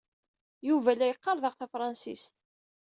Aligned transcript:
Yuba 0.67 0.91
la 0.97 1.05
yeqqar 1.09 1.37
daɣ 1.39 1.53
tafṛensist. 1.55 2.33